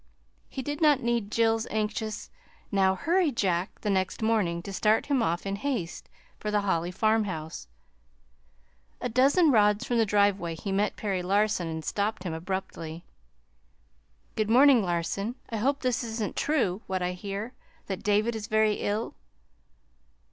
He 0.49 0.63
did 0.63 0.81
not 0.81 1.01
need 1.01 1.31
Jill's 1.31 1.67
anxious 1.69 2.31
"Now, 2.71 2.95
hurry, 2.95 3.31
Jack," 3.31 3.81
the 3.81 3.89
next 3.91 4.23
morning 4.23 4.63
to 4.63 4.73
start 4.73 5.05
him 5.05 5.21
off 5.21 5.45
in 5.45 5.57
all 5.57 5.61
haste 5.61 6.09
for 6.39 6.49
the 6.49 6.61
Holly 6.61 6.89
farmhouse. 6.89 7.67
A 8.99 9.09
dozen 9.09 9.51
rods 9.51 9.85
from 9.85 9.99
the 9.99 10.05
driveway 10.07 10.55
he 10.55 10.71
met 10.71 10.95
Perry 10.95 11.21
Larson 11.21 11.67
and 11.67 11.85
stopped 11.85 12.23
him 12.23 12.33
abruptly. 12.33 13.05
"Good 14.35 14.49
morning, 14.49 14.81
Larson; 14.81 15.35
I 15.51 15.57
hope 15.57 15.81
this 15.81 16.03
isn't 16.03 16.35
true 16.35 16.81
what 16.87 17.03
I 17.03 17.11
hear 17.11 17.53
that 17.85 18.01
David 18.01 18.35
is 18.35 18.47
very 18.47 18.77
ill." 18.81 19.13